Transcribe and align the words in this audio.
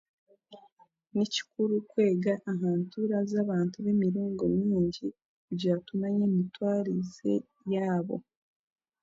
Ni 1.15 1.25
kikuru 1.33 1.73
kwega 1.89 2.33
aha 2.51 2.67
ntuura 2.81 3.17
za 3.31 3.41
bantu 3.49 3.77
n'emiringo 3.81 4.43
mingi 4.59 5.05
kugira 5.45 5.75
tumanye 5.87 6.17
n'emitwarize 6.19 7.31
yaabo 7.73 8.15